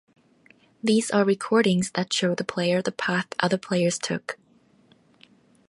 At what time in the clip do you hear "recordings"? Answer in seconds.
1.23-1.91